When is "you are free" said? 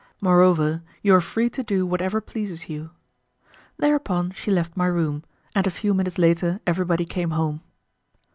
1.03-1.47